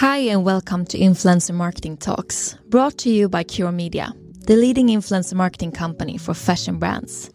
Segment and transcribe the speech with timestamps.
[0.00, 4.12] Hi, and welcome to Influencer Marketing Talks, brought to you by Cure Media,
[4.46, 7.32] the leading influencer marketing company for fashion brands.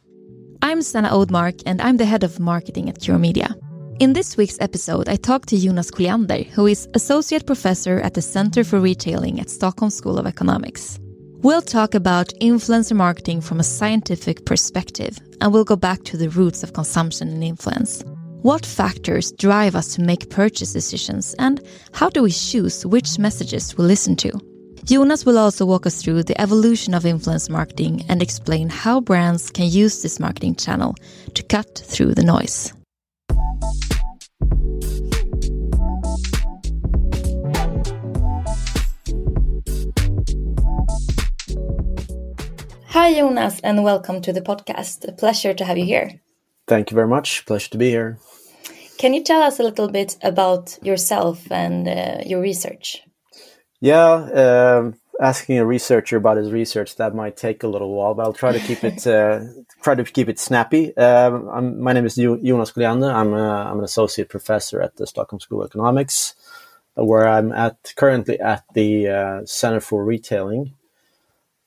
[0.61, 3.53] I'm Sanna Ödmark, and I'm the head of marketing at Cure Media.
[3.99, 8.21] In this week's episode, I talked to Jonas Colliander, who is associate professor at the
[8.21, 10.97] Center for Retailing at Stockholm School of Economics.
[11.41, 16.29] We'll talk about influencer marketing from a scientific perspective, and we'll go back to the
[16.29, 18.05] roots of consumption and influence.
[18.43, 23.77] What factors drive us to make purchase decisions and how do we choose which messages
[23.77, 24.31] we listen to?
[24.83, 29.49] Jonas will also walk us through the evolution of influence marketing and explain how brands
[29.49, 30.93] can use this marketing channel
[31.35, 32.73] to cut through the noise.
[42.87, 45.07] Hi, Jonas, and welcome to the podcast.
[45.07, 46.19] A pleasure to have you here.
[46.67, 47.45] Thank you very much.
[47.45, 48.19] Pleasure to be here.
[49.03, 53.03] Can you tell us a little bit about yourself and uh, your research?
[53.81, 58.23] Yeah, um, asking a researcher about his research that might take a little while, but
[58.23, 59.41] I'll try to keep it uh,
[59.81, 60.95] try to keep it snappy.
[60.95, 63.13] Um, my name is Jonas Colliander.
[63.13, 66.35] I'm a, I'm an associate professor at the Stockholm School of Economics,
[66.93, 70.75] where I'm at currently at the uh, Center for Retailing,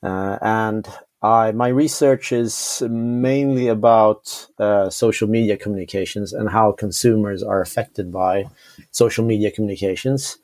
[0.03, 0.89] uh, and
[1.27, 8.13] I, my research is mainly about uh, social media communications and how consumers are affected
[8.13, 8.45] by
[8.93, 10.39] social media communications.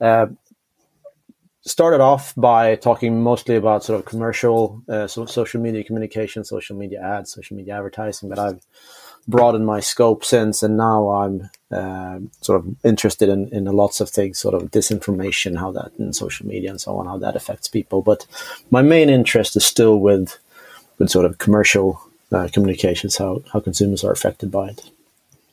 [0.00, 0.26] Uh,
[1.64, 6.76] started off by talking mostly about sort of commercial uh, so social media communication, social
[6.76, 8.60] media ads, social media advertising, but I've
[9.28, 14.10] broadened my scope since, and now I'm uh, sort of interested in, in lots of
[14.10, 17.68] things, sort of disinformation, how that in social media and so on, how that affects
[17.68, 18.02] people.
[18.02, 18.26] But
[18.70, 20.38] my main interest is still with
[20.98, 22.00] with sort of commercial
[22.30, 24.90] uh, communications, how how consumers are affected by it.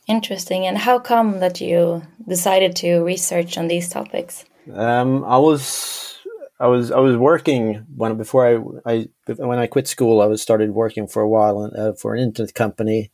[0.07, 0.65] Interesting.
[0.65, 4.43] And how come that you decided to research on these topics?
[4.73, 6.17] Um, I was
[6.59, 8.47] I was I was working when before
[8.85, 10.21] I, I when I quit school.
[10.21, 13.11] I was started working for a while uh, for an internet company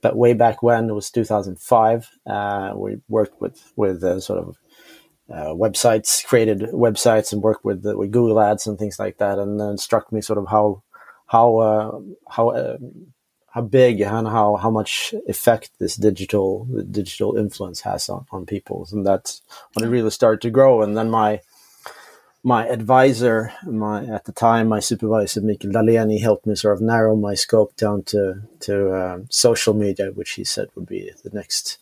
[0.00, 4.56] but way back when it was 2005, uh, we worked with with uh, sort of
[5.30, 9.38] uh, websites, created websites, and worked with with Google Ads and things like that.
[9.38, 10.82] And then struck me sort of how
[11.26, 12.78] how uh, how uh,
[13.50, 18.86] how big and how how much effect this digital digital influence has on on people.
[18.92, 19.42] And that's
[19.74, 20.82] when it really started to grow.
[20.82, 21.40] And then my
[22.48, 27.14] my advisor, my at the time my supervisor Mikael Dahlén, helped me sort of narrow
[27.14, 31.78] my scope down to to uh, social media, which he said would be the next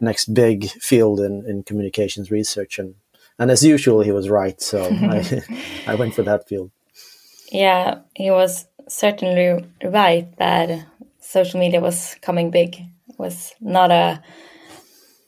[0.00, 2.78] next big field in, in communications research.
[2.78, 2.94] And
[3.38, 4.58] and as usual, he was right.
[4.62, 4.78] So
[5.14, 5.18] I
[5.88, 6.70] I went for that field.
[7.50, 10.86] Yeah, he was certainly right that
[11.20, 12.76] social media was coming big.
[13.08, 14.22] It was not a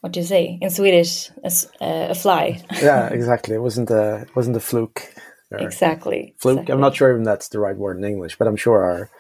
[0.00, 1.30] what do you say in Swedish?
[1.42, 1.50] A,
[1.80, 2.62] uh, a fly.
[2.82, 3.54] yeah, exactly.
[3.54, 5.02] It wasn't a it wasn't a fluke.
[5.50, 6.34] Exactly.
[6.38, 6.58] Fluke.
[6.58, 6.74] Exactly.
[6.74, 9.10] I'm not sure even that's the right word in English, but I'm sure our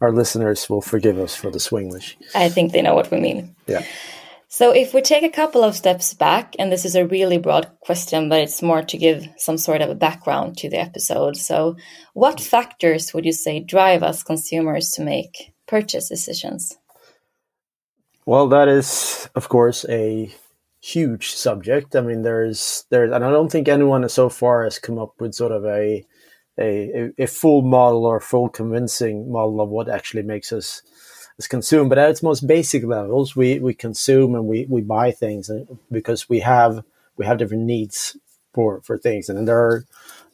[0.00, 2.16] our listeners will forgive us for the Swinglish.
[2.34, 3.56] I think they know what we mean.
[3.66, 3.84] Yeah.
[4.48, 7.70] So, if we take a couple of steps back, and this is a really broad
[7.80, 11.36] question, but it's more to give some sort of a background to the episode.
[11.36, 11.76] So,
[12.14, 16.78] what factors would you say drive us consumers to make purchase decisions?
[18.26, 20.34] Well, that is, of course, a
[20.80, 21.94] huge subject.
[21.96, 25.34] I mean, there's there, and I don't think anyone so far has come up with
[25.34, 26.04] sort of a
[26.58, 30.82] a, a full model or full convincing model of what actually makes us
[31.38, 31.88] us consume.
[31.88, 35.50] But at its most basic levels, we we consume and we we buy things
[35.90, 36.84] because we have
[37.16, 38.16] we have different needs
[38.52, 39.84] for for things, and there are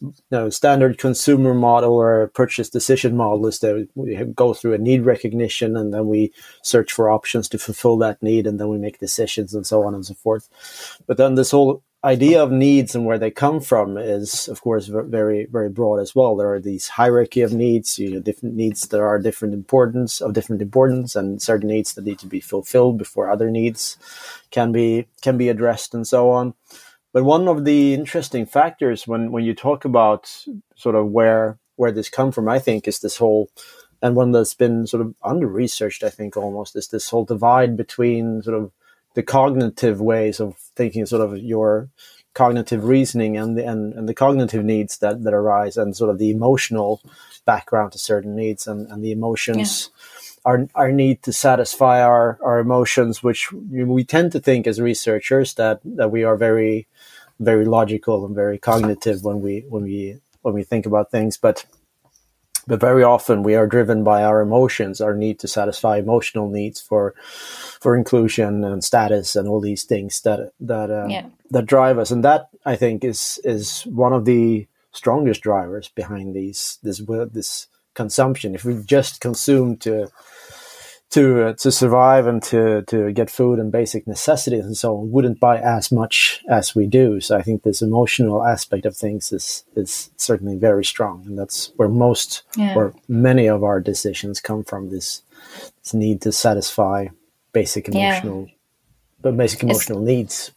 [0.03, 4.79] you know, standard consumer model or purchase decision model is that we go through a
[4.79, 6.33] need recognition and then we
[6.63, 9.95] search for options to fulfill that need and then we make decisions and so on
[9.95, 10.49] and so forth.
[11.07, 14.87] But then this whole idea of needs and where they come from is, of course,
[14.89, 16.37] very, very broad as well.
[16.37, 20.33] There are these hierarchy of needs, you know, different needs that are different importance of
[20.33, 23.97] different importance, and certain needs that need to be fulfilled before other needs
[24.51, 26.55] can be can be addressed, and so on.
[27.13, 30.45] But one of the interesting factors when when you talk about
[30.77, 33.51] sort of where where this come from, I think, is this whole
[34.01, 37.77] and one that's been sort of under researched, I think, almost is this whole divide
[37.77, 38.73] between sort of
[39.15, 41.89] the cognitive ways of thinking, sort of your
[42.35, 46.19] cognitive reasoning and the and, and the cognitive needs that, that arise and sort of
[46.19, 47.03] the emotional
[47.45, 50.32] background to certain needs and, and the emotions yeah.
[50.45, 55.55] Our our need to satisfy our, our emotions which we tend to think as researchers
[55.55, 56.87] that that we are very
[57.41, 61.65] very logical and very cognitive when we when we when we think about things but
[62.67, 66.81] but very often we are driven by our emotions, our need to satisfy emotional needs
[66.81, 67.15] for
[67.81, 71.27] for inclusion and status and all these things that that uh, yeah.
[71.51, 72.11] that drive us.
[72.11, 77.03] And that I think is is one of the strongest drivers behind these this
[77.33, 78.55] this consumption.
[78.55, 80.09] If we just consume to
[81.13, 85.11] to uh, to survive and to to get food and basic necessities and so on
[85.11, 89.31] wouldn't buy as much as we do so i think this emotional aspect of things
[89.31, 92.75] is is certainly very strong and that's where most yeah.
[92.75, 95.23] or many of our decisions come from this
[95.83, 97.07] this need to satisfy
[97.53, 98.55] basic emotional yeah.
[99.21, 100.51] but basic emotional it's, needs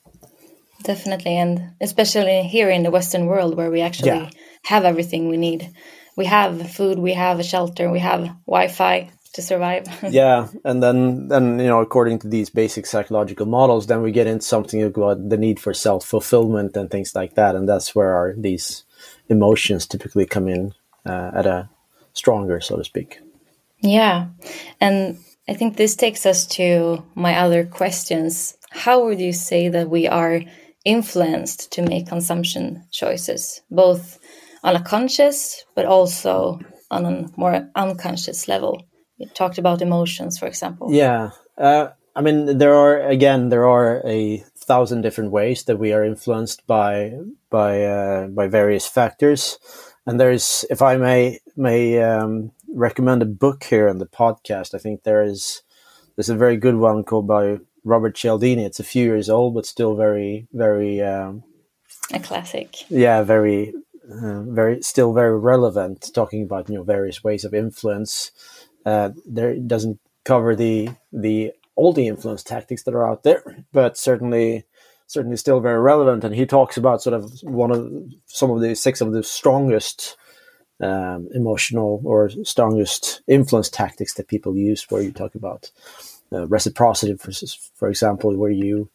[0.83, 4.29] definitely and especially here in the western world where we actually yeah.
[4.63, 5.69] have everything we need
[6.15, 9.85] we have food we have a shelter we have wi-fi to survive.
[10.09, 14.27] yeah, and then then you know according to these basic psychological models, then we get
[14.27, 18.15] into something about the need for self fulfillment and things like that, and that's where
[18.15, 18.85] our these
[19.29, 20.73] emotions typically come in
[21.05, 21.69] uh, at a
[22.13, 23.19] stronger, so to speak.
[23.81, 24.27] Yeah,
[24.79, 28.57] and I think this takes us to my other questions.
[28.71, 30.41] How would you say that we are
[30.85, 34.19] influenced to make consumption choices, both
[34.65, 36.59] on a conscious but also
[36.91, 38.81] on a more unconscious level?
[39.17, 40.91] you talked about emotions, for example.
[40.91, 41.31] Yeah.
[41.57, 46.03] Uh, I mean, there are again, there are a thousand different ways that we are
[46.03, 47.13] influenced by
[47.49, 49.57] by uh, by various factors,
[50.05, 54.77] and there's, if I may may um, recommend a book here on the podcast, I
[54.77, 55.61] think there is
[56.15, 58.65] there's a very good one called by Robert Cialdini.
[58.65, 61.43] It's a few years old, but still very very um,
[62.13, 62.89] a classic.
[62.89, 63.73] Yeah, very
[64.09, 66.11] uh, very still very relevant.
[66.13, 68.31] Talking about you know various ways of influence
[68.85, 73.97] uh, there doesn't cover the the all the influence tactics that are out there, but
[73.97, 74.65] certainly
[75.07, 76.23] certainly still very relevant.
[76.23, 77.91] And he talks about sort of one of
[78.27, 80.15] some of the six of the strongest
[80.79, 85.71] um, emotional or strongest influence tactics that people use, where you talk about
[86.31, 87.31] uh, reciprocity, for,
[87.75, 88.89] for example, where you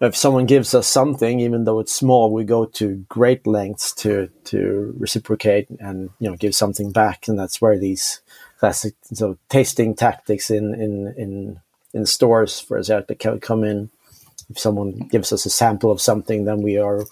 [0.00, 4.28] if someone gives us something, even though it's small, we go to great lengths to
[4.44, 8.20] to reciprocate and you know give something back, and that's where these
[8.58, 11.60] classic so tasting tactics in in in
[11.92, 13.90] in stores for example come in.
[14.50, 17.04] If someone gives us a sample of something then we are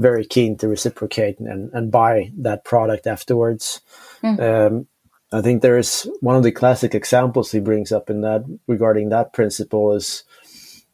[0.00, 3.80] very keen to reciprocate and, and buy that product afterwards.
[4.24, 4.40] Mm.
[4.40, 4.86] um,
[5.32, 9.08] i think there is one of the classic examples he brings up in that regarding
[9.08, 10.24] that principle is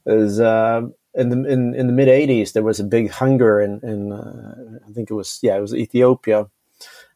[0.06, 0.82] is uh,
[1.16, 4.54] in the in, in the mid 80s there was a big hunger in in uh,
[4.88, 6.48] i think it was yeah it was ethiopia.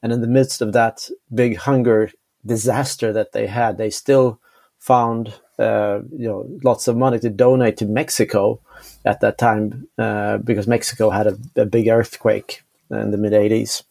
[0.02, 2.10] And in the midst of that big hunger
[2.44, 4.40] disaster that they had, they still
[4.78, 8.60] found uh, you know lots of money to donate to Mexico
[9.04, 13.82] at that time uh, because Mexico had a, a, big earthquake in the mid 80s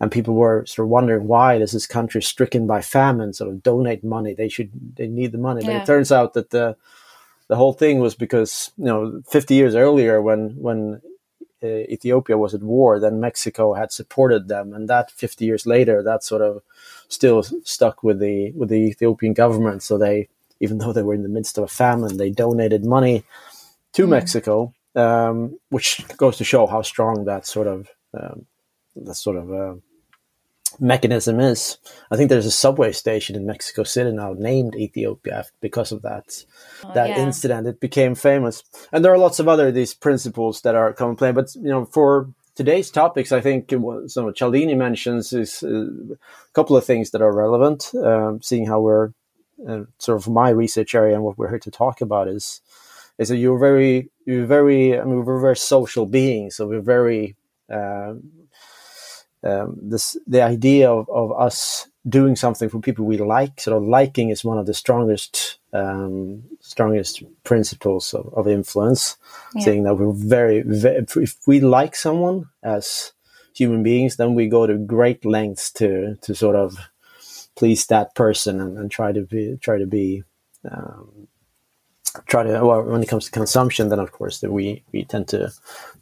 [0.00, 3.62] and people were sort of wondering why is this country stricken by famine sort of
[3.62, 4.34] donate money.
[4.34, 5.62] They should they need the money.
[5.62, 5.74] Yeah.
[5.74, 6.76] but it turns out that the
[7.52, 11.02] the whole thing was because you know 50 years earlier when when
[11.62, 16.02] uh, Ethiopia was at war, then Mexico had supported them, and that 50 years later,
[16.02, 16.62] that sort of
[17.08, 17.42] still
[17.74, 19.82] stuck with the with the Ethiopian government.
[19.82, 20.30] So they,
[20.60, 23.22] even though they were in the midst of a famine, they donated money
[23.92, 24.14] to mm.
[24.16, 28.46] Mexico, um, which goes to show how strong that sort of um,
[28.96, 29.74] that sort of uh,
[30.82, 31.78] mechanism is.
[32.10, 36.44] I think there's a subway station in Mexico City now named Ethiopia because of that
[36.84, 37.18] oh, that yeah.
[37.18, 37.66] incident.
[37.66, 41.32] It became famous, and there are lots of other these principles that are common play.
[41.32, 46.52] But you know, for today's topics, I think some of Cialdini mentions is uh, a
[46.52, 47.94] couple of things that are relevant.
[47.94, 49.12] Um, seeing how we're
[49.66, 52.60] uh, sort of my research area and what we're here to talk about is
[53.18, 57.36] is that you're very you're very I mean we're very social beings, so we're very
[57.70, 58.14] uh,
[59.44, 63.82] um, this the idea of, of us doing something for people we like sort of
[63.84, 69.16] liking is one of the strongest um, strongest principles of, of influence
[69.54, 69.64] yeah.
[69.64, 73.12] saying that we're very, very if we like someone as
[73.54, 76.76] human beings then we go to great lengths to to sort of
[77.56, 80.22] please that person and, and try to be try to be
[80.70, 81.28] um,
[82.26, 85.28] try to well when it comes to consumption then of course that we we tend
[85.28, 85.52] to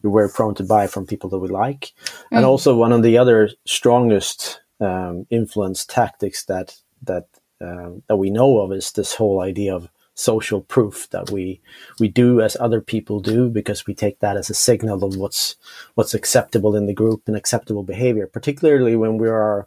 [0.02, 2.26] we're prone to buy from people that we like mm.
[2.32, 7.26] and also one of the other strongest um, influence tactics that that
[7.60, 11.60] um, that we know of is this whole idea of social proof that we
[11.98, 15.56] we do as other people do because we take that as a signal of what's
[15.94, 19.66] what's acceptable in the group and acceptable behavior particularly when we are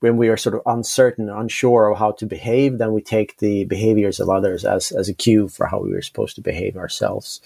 [0.00, 3.64] when we are sort of uncertain, unsure of how to behave, then we take the
[3.64, 7.40] behaviors of others as, as a cue for how we are supposed to behave ourselves.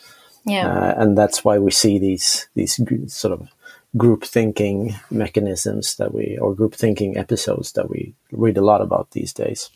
[0.45, 0.69] Yeah.
[0.69, 2.81] Uh, and that's why we see these, these
[3.13, 3.49] sort of
[3.97, 9.11] group thinking mechanisms that we, or group thinking episodes that we read a lot about
[9.11, 9.71] these days.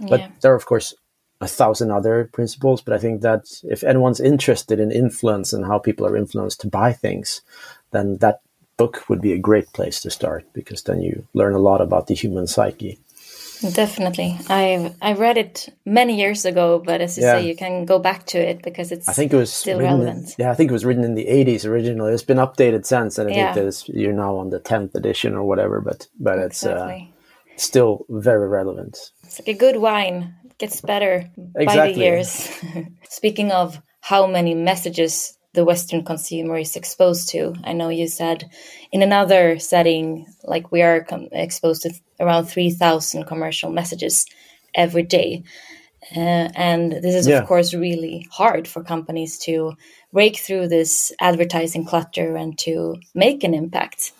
[0.00, 0.06] Yeah.
[0.08, 0.94] But there are, of course,
[1.40, 5.78] a thousand other principles, but I think that if anyone's interested in influence and how
[5.78, 7.40] people are influenced to buy things,
[7.92, 8.40] then that
[8.80, 12.06] book would be a great place to start because then you learn a lot about
[12.06, 12.98] the human psyche.
[13.60, 17.34] Definitely, I I read it many years ago, but as you yeah.
[17.34, 19.06] say, you can go back to it because it's.
[19.06, 20.34] I think it was still relevant.
[20.38, 22.14] Yeah, I think it was written in the '80s originally.
[22.14, 23.36] It's been updated since, and I yeah.
[23.36, 25.82] think there's you're now on the 10th edition or whatever.
[25.82, 27.00] But but it's uh,
[27.56, 28.94] still very relevant.
[29.24, 30.18] It's like a good wine;
[30.48, 31.14] it gets better
[31.54, 31.76] exactly.
[31.76, 32.30] by the years.
[33.20, 37.54] Speaking of how many messages the Western consumer is exposed to.
[37.64, 38.50] I know you said
[38.92, 44.26] in another setting, like we are exposed to around 3,000 commercial messages
[44.74, 45.42] every day.
[46.16, 47.38] Uh, and this is, yeah.
[47.38, 49.74] of course, really hard for companies to
[50.12, 54.12] break through this advertising clutter and to make an impact.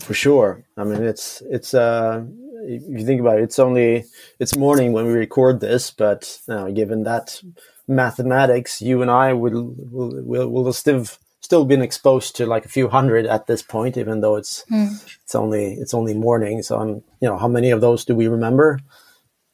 [0.00, 0.64] For sure.
[0.76, 2.24] I mean, it's, it's, uh,
[2.62, 4.04] if you think about it, it's only,
[4.38, 7.40] it's morning when we record this, but uh, given that
[7.88, 11.06] mathematics, you and I will will will, still
[11.40, 14.90] still been exposed to like a few hundred at this point, even though it's mm.
[15.24, 16.62] it's only it's only morning.
[16.62, 16.88] So I'm
[17.20, 18.78] you know how many of those do we remember?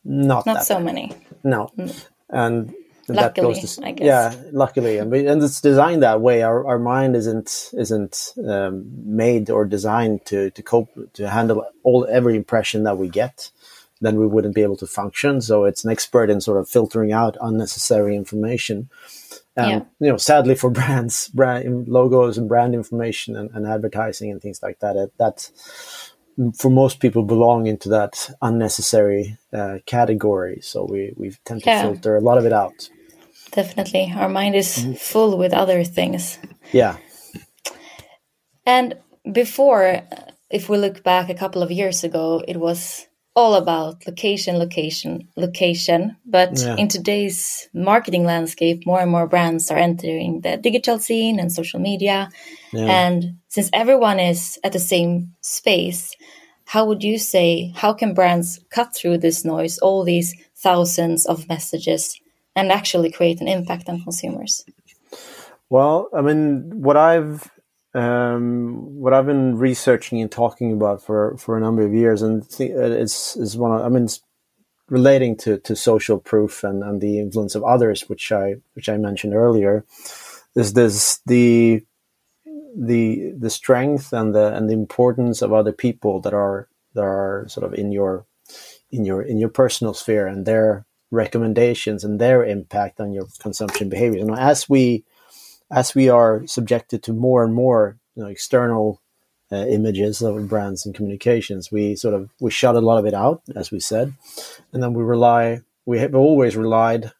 [0.04, 1.12] Not not so many.
[1.44, 2.06] No, mm.
[2.28, 2.74] and
[3.08, 6.42] luckily, that goes to, yeah, luckily, and, we, and it's designed that way.
[6.42, 12.06] Our, our mind isn't isn't um, made or designed to to cope to handle all
[12.10, 13.50] every impression that we get
[14.04, 15.40] then we wouldn't be able to function.
[15.40, 18.90] So it's an expert in sort of filtering out unnecessary information.
[19.56, 19.82] Um, yeah.
[20.00, 24.62] You know, sadly for brands, brand logos and brand information and, and advertising and things
[24.62, 25.50] like that, it, that
[26.58, 30.58] for most people belong into that unnecessary uh, category.
[30.62, 31.82] So we we tend to yeah.
[31.82, 32.90] filter a lot of it out.
[33.52, 34.94] Definitely, our mind is mm-hmm.
[34.94, 36.38] full with other things.
[36.72, 36.96] Yeah.
[38.66, 38.96] And
[39.30, 40.00] before,
[40.50, 43.06] if we look back a couple of years ago, it was
[43.36, 46.16] all about location, location, location.
[46.24, 46.76] But yeah.
[46.76, 51.80] in today's marketing landscape, more and more brands are entering the digital scene and social
[51.80, 52.30] media.
[52.72, 52.84] Yeah.
[52.84, 56.14] And since everyone is at the same space,
[56.66, 61.48] how would you say, how can brands cut through this noise, all these thousands of
[61.48, 62.18] messages,
[62.56, 64.64] and actually create an impact on consumers?
[65.68, 67.50] Well, I mean, what I've
[67.94, 72.44] um, what I've been researching and talking about for, for a number of years, and
[72.58, 74.08] it's is one of, I mean,
[74.88, 78.96] relating to, to social proof and, and the influence of others, which I which I
[78.96, 79.84] mentioned earlier,
[80.54, 81.84] is this the
[82.76, 87.46] the the strength and the and the importance of other people that are that are
[87.48, 88.26] sort of in your
[88.90, 93.88] in your in your personal sphere and their recommendations and their impact on your consumption
[93.88, 94.22] behaviors.
[94.22, 95.04] And as we
[95.74, 99.02] as we are subjected to more and more you know, external
[99.50, 103.14] uh, images of brands and communications, we sort of we shut a lot of it
[103.14, 104.14] out, as we said,
[104.72, 105.60] and then we rely.
[105.84, 107.12] We have always relied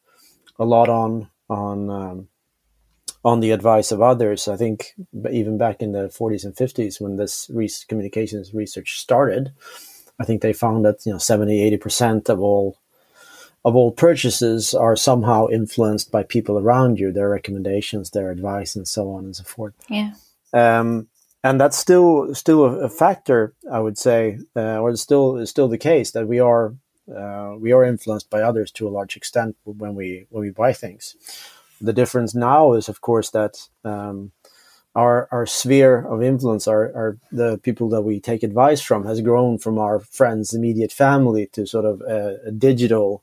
[0.58, 2.28] a lot on on um,
[3.24, 4.46] on the advice of others.
[4.46, 4.94] I think
[5.30, 9.52] even back in the 40s and 50s when this re- communications research started,
[10.20, 12.78] I think they found that you know 70 80 percent of all
[13.64, 18.86] of all purchases are somehow influenced by people around you, their recommendations, their advice, and
[18.86, 19.74] so on and so forth.
[19.88, 20.12] Yeah.
[20.52, 21.08] Um,
[21.42, 25.68] and that's still still a, factor, I would say, uh, or it's still is still
[25.68, 26.74] the case that we are
[27.14, 30.72] uh, we are influenced by others to a large extent when we when we buy
[30.72, 31.16] things.
[31.80, 34.32] The difference now is, of course, that um,
[34.94, 39.20] our our sphere of influence, our, our the people that we take advice from, has
[39.20, 43.22] grown from our friends, immediate family, to sort of a, a digital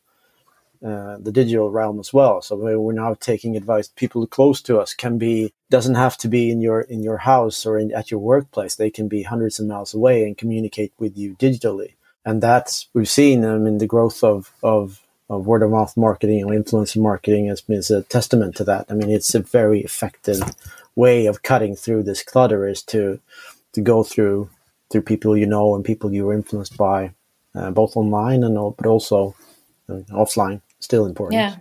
[0.84, 2.42] uh, the digital realm as well.
[2.42, 3.88] So we're now taking advice.
[3.88, 7.68] People close to us can be doesn't have to be in your in your house
[7.68, 8.76] or in, at your workplace.
[8.76, 11.94] They can be hundreds of miles away and communicate with you digitally.
[12.26, 13.46] And that's we've seen.
[13.46, 17.62] I mean, the growth of of, of word of mouth marketing and influencer marketing has
[17.62, 18.88] been a testament to that.
[18.90, 20.42] I mean, it's a very effective
[20.96, 23.20] way of cutting through this clutter is to
[23.74, 24.50] to go through
[24.92, 27.12] through people you know and people you were influenced by,
[27.56, 29.36] uh, both online and but also
[29.88, 31.40] uh, offline still important.
[31.40, 31.56] Yeah.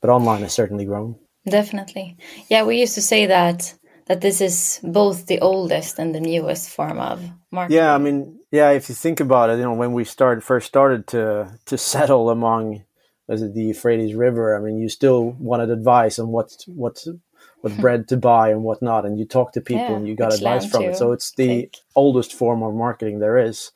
[0.00, 1.16] But online has certainly grown.
[1.48, 2.16] Definitely.
[2.48, 3.74] Yeah, we used to say that
[4.06, 7.22] that this is both the oldest and the newest form of
[7.52, 7.76] marketing.
[7.76, 10.66] Yeah, I mean, yeah, if you think about it, you know, when we started first
[10.66, 12.82] started to to settle among
[13.28, 17.04] was it the Euphrates River, I mean, you still wanted advice on what what
[17.60, 20.16] what bread to buy and what not, and you talked to people Yeah, and you
[20.16, 20.96] got advice land from it.
[20.96, 21.76] So it's the take.
[21.94, 23.70] oldest form of marketing there is.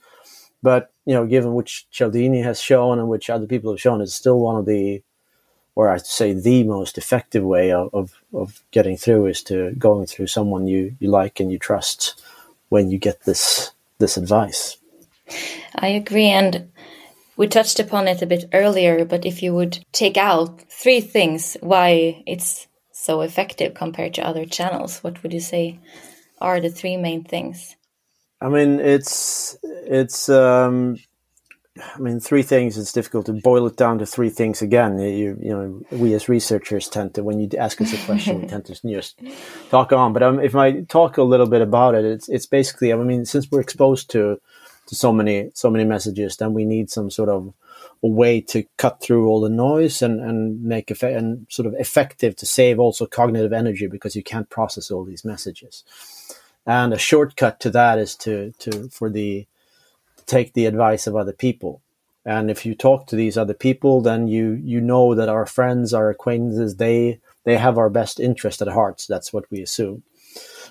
[0.65, 4.15] But you know, given which Cialdini has shown and which other people have shown, it's
[4.15, 5.03] still one of the,
[5.75, 10.07] or I'd say the most effective way of, of, of getting through is to going
[10.07, 12.23] through someone you, you like and you trust
[12.71, 14.79] when you get this this advice.
[15.77, 16.31] I agree.
[16.31, 16.73] And
[17.37, 21.59] we touched upon it a bit earlier, but if you would take out three things
[21.61, 25.79] why it's so effective compared to other channels, what would you say
[26.41, 27.77] are the three main things?
[28.45, 30.29] I mean, it's it's.
[30.29, 30.99] Um,
[31.77, 32.79] I mean, three things.
[32.79, 34.99] It's difficult to boil it down to three things again.
[34.99, 38.47] You, you know, we as researchers tend to, when you ask us a question, we
[38.49, 39.19] tend to just
[39.71, 40.13] talk on.
[40.13, 42.93] But um, if I talk a little bit about it, it's it's basically.
[42.93, 44.39] I mean, since we're exposed to
[44.87, 47.55] to so many so many messages, then we need some sort of
[48.03, 51.75] a way to cut through all the noise and and make effect and sort of
[51.79, 55.83] effective to save also cognitive energy because you can't process all these messages.
[56.67, 59.47] And a shortcut to that is to to for the
[60.27, 61.83] take the advice of other people.
[62.27, 65.93] And if you talk to these other people, then you you know that our friends,
[65.93, 69.05] our acquaintances, they they have our best interest at heart.
[69.09, 70.03] That's what we assume.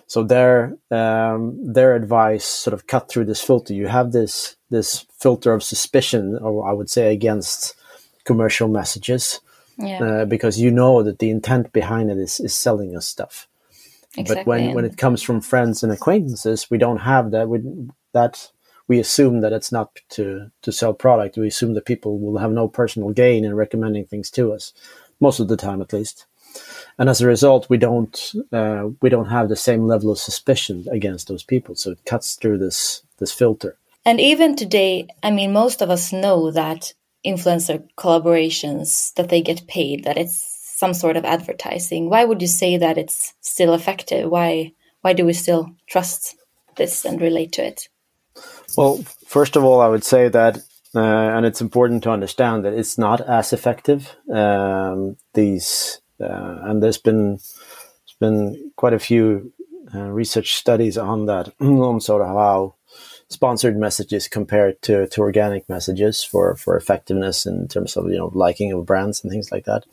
[0.07, 3.73] So their um, their advice sort of cut through this filter.
[3.73, 7.75] You have this this filter of suspicion, or I would say against
[8.23, 9.39] commercial messages,
[9.77, 13.47] Yeah, uh, because you know that the intent behind it is is selling us stuff.
[14.17, 14.35] Exactly.
[14.35, 17.49] But when, when it comes from friends and acquaintances, we don't have that.
[17.49, 17.61] We,
[18.13, 18.51] that
[18.87, 21.37] we assume that it's not to to sell product.
[21.37, 24.73] We assume that people will have no personal gain in recommending things to us,
[25.19, 26.25] most of the time at least.
[26.99, 30.85] And as a result, we don't uh, we don't have the same level of suspicion
[30.91, 31.75] against those people.
[31.75, 33.77] So it cuts through this this filter.
[34.05, 36.93] And even today, I mean, most of us know that
[37.25, 40.52] influencer collaborations that they get paid, that it's
[40.83, 42.09] some sort of advertising.
[42.09, 44.29] Why would you say that it's still effective?
[44.29, 46.35] Why why do we still trust
[46.75, 47.87] this and relate to it?
[48.75, 50.57] Well, first of all, I would say that,
[50.93, 54.13] uh, and it's important to understand that it's not as effective.
[54.29, 59.53] Um, these, uh, and there's been there's been quite a few
[59.95, 62.75] uh, research studies on that, on sort of how
[63.33, 68.31] sponsored messages compared to, to organic messages for, for effectiveness in terms of you know
[68.33, 69.85] liking of brands and things like that.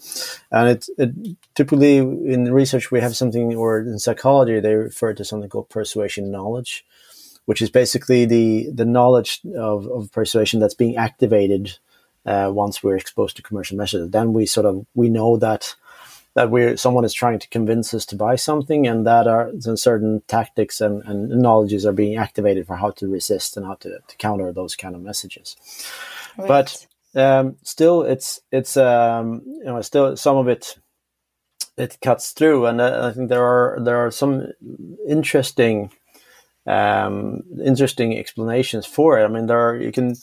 [0.51, 5.25] And it, it typically in research we have something, or in psychology they refer to
[5.25, 6.85] something called persuasion knowledge
[7.47, 11.79] which is basically the the knowledge of, of persuasion that's being activated
[12.27, 14.11] uh, once we're exposed to commercial messages.
[14.11, 15.75] Then we sort of we know that
[16.35, 19.77] that we're someone is trying to convince us to buy something, and that are then
[19.77, 23.99] certain tactics and, and knowledges are being activated for how to resist and how to,
[24.07, 25.57] to counter those kind of messages.
[26.37, 30.79] But um, still, it's it's um, you know still some of it
[31.77, 34.47] it cuts through, and uh, I think there are there are some
[35.09, 35.91] interesting
[36.67, 39.25] um, interesting explanations for it.
[39.25, 40.15] I mean, there are you can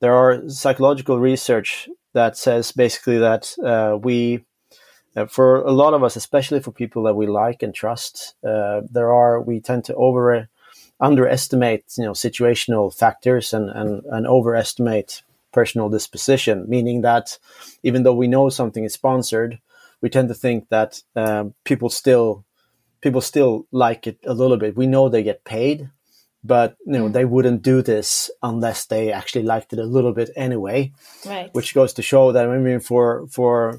[0.00, 4.44] there are psychological research that says basically that uh, we
[5.16, 8.82] uh, for a lot of us, especially for people that we like and trust, uh,
[8.90, 10.48] there are we tend to over
[11.00, 17.38] underestimate you know situational factors and and, and overestimate personal disposition, meaning that
[17.82, 19.58] even though we know something is sponsored,
[20.00, 22.44] we tend to think that um, people still
[23.00, 24.76] people still like it a little bit.
[24.76, 25.90] We know they get paid,
[26.44, 27.12] but you know mm.
[27.12, 30.92] they wouldn't do this unless they actually liked it a little bit anyway.
[31.26, 31.52] Right.
[31.52, 33.78] Which goes to show that I mean for for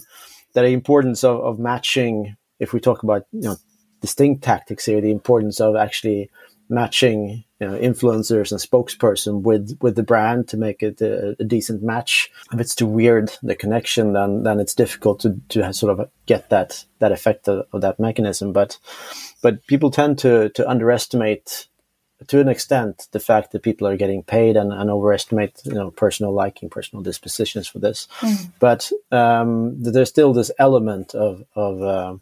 [0.54, 2.36] the importance of, of matching.
[2.60, 3.58] If we talk about you know
[4.02, 6.30] distinct tactics here, the importance of actually
[6.70, 11.44] matching you know, influencers and spokesperson with with the brand to make it a, a,
[11.44, 12.32] decent match.
[12.52, 16.50] If it's too weird the connection, then then it's difficult to to sort of get
[16.50, 18.52] that that effect of, of that mechanism.
[18.52, 18.80] But
[19.44, 21.68] but people tend to to underestimate
[22.28, 25.92] to an extent the fact that people are getting paid and, and overestimate you know
[25.92, 28.52] personal liking personal dispositions for this mm.
[28.60, 32.16] but um, there's still this element of of uh,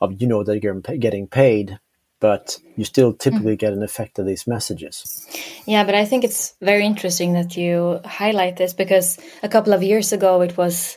[0.00, 1.78] of you know that you're getting paid
[2.20, 3.58] but you still typically mm.
[3.58, 5.26] get an effect of these messages.
[5.66, 9.82] Yeah, but I think it's very interesting that you highlight this because a couple of
[9.82, 10.96] years ago it was,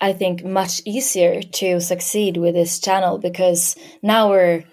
[0.00, 4.64] I think, much easier to succeed with this channel because now we're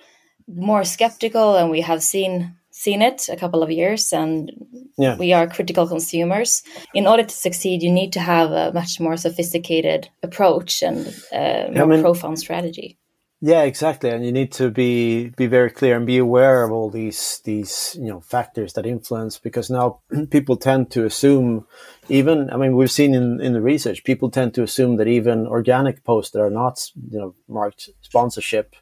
[0.47, 4.51] more skeptical and we have seen seen it a couple of years and
[4.99, 5.17] yeah.
[5.17, 6.61] we are critical consumers
[6.93, 11.71] in order to succeed you need to have a much more sophisticated approach and uh,
[11.73, 12.99] more I mean, profound strategy
[13.39, 16.89] yeah, exactly, and you need to be be very clear and be aware of all
[16.89, 19.99] these these you know factors that influence because now
[20.31, 21.67] people tend to assume
[22.09, 25.45] even I mean we've seen in in the research people tend to assume that even
[25.45, 28.75] organic posts that are not you know marked sponsorship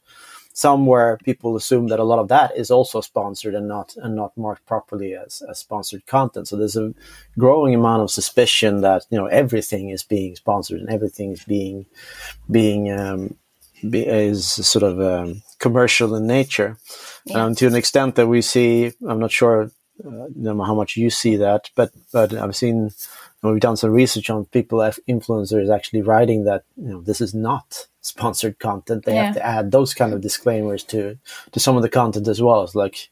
[0.56, 4.36] somewhere people assume that a lot of that is also sponsored and not and not
[4.38, 6.94] marked properly as, as sponsored content so there's a
[7.38, 11.86] growing amount of suspicion that you know everything is being sponsored and everything is being
[12.50, 13.36] being um,
[13.84, 16.78] is sort of um, commercial in nature,
[17.26, 17.44] yeah.
[17.44, 18.92] um, to an extent that we see.
[19.08, 19.72] I'm not sure
[20.04, 22.92] uh, how much you see that, but but I've seen
[23.44, 27.88] we've done some research on people influencers actually writing that you know this is not
[28.06, 29.06] sponsored content.
[29.06, 29.26] They yeah.
[29.26, 31.18] have to add those kind of disclaimers to
[31.52, 32.64] to some of the content as well.
[32.64, 33.10] It's like,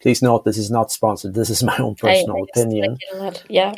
[0.00, 1.34] please note this is not sponsored.
[1.34, 2.98] This is my own personal opinion.
[3.48, 3.74] Yeah.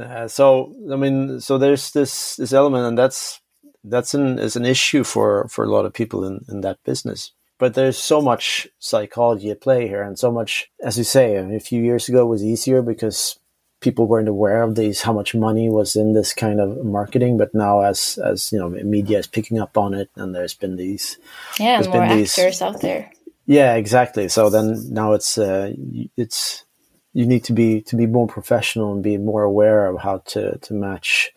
[0.00, 3.40] Uh, so I mean, so there's this this element, and that's
[3.84, 7.32] that's an is an issue for for a lot of people in in that business
[7.58, 11.60] but there's so much psychology at play here and so much as you say a
[11.60, 13.38] few years ago was easier because
[13.84, 17.54] people weren't aware of these how much money was in this kind of marketing but
[17.54, 21.18] now as as you know media is picking up on it and there's been these
[21.60, 23.12] yeah more actors these, out there
[23.46, 25.72] yeah exactly so then now it's uh,
[26.16, 26.64] it's
[27.12, 30.58] you need to be to be more professional and be more aware of how to
[30.58, 31.32] to match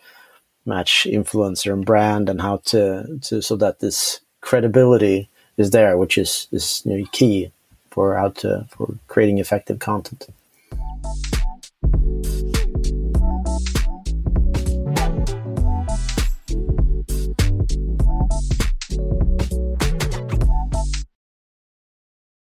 [0.67, 6.17] match influencer and brand and how to, to so that this credibility is there, which
[6.17, 7.51] is is you know, key
[7.89, 10.27] for how to for creating effective content.